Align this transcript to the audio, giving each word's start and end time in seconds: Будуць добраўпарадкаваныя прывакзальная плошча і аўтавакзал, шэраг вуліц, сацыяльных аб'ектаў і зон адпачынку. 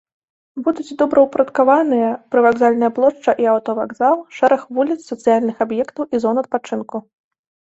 Будуць 0.67 0.95
добраўпарадкаваныя 1.01 2.07
прывакзальная 2.35 2.91
плошча 2.97 3.31
і 3.45 3.49
аўтавакзал, 3.53 4.15
шэраг 4.39 4.61
вуліц, 4.79 4.99
сацыяльных 5.11 5.55
аб'ектаў 5.67 6.03
і 6.17 6.25
зон 6.25 6.35
адпачынку. 6.45 6.97